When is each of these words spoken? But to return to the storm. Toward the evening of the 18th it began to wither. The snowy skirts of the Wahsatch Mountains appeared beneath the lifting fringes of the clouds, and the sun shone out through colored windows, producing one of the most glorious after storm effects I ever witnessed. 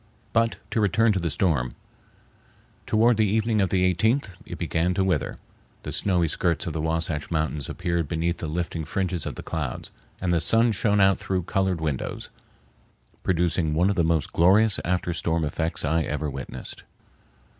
But 0.33 0.57
to 0.71 0.81
return 0.81 1.11
to 1.13 1.19
the 1.19 1.29
storm. 1.29 1.73
Toward 2.87 3.17
the 3.17 3.29
evening 3.29 3.61
of 3.61 3.69
the 3.69 3.83
18th 3.93 4.29
it 4.47 4.57
began 4.57 4.95
to 4.95 5.03
wither. 5.03 5.37
The 5.83 5.91
snowy 5.91 6.27
skirts 6.27 6.65
of 6.65 6.73
the 6.73 6.81
Wahsatch 6.81 7.29
Mountains 7.29 7.69
appeared 7.69 8.07
beneath 8.07 8.37
the 8.37 8.47
lifting 8.47 8.83
fringes 8.83 9.27
of 9.27 9.35
the 9.35 9.43
clouds, 9.43 9.91
and 10.19 10.33
the 10.33 10.41
sun 10.41 10.71
shone 10.71 10.99
out 11.01 11.19
through 11.19 11.43
colored 11.43 11.79
windows, 11.81 12.31
producing 13.21 13.75
one 13.75 13.91
of 13.91 13.95
the 13.95 14.03
most 14.03 14.33
glorious 14.33 14.79
after 14.83 15.13
storm 15.13 15.45
effects 15.45 15.85
I 15.85 16.01
ever 16.01 16.31
witnessed. 16.31 16.81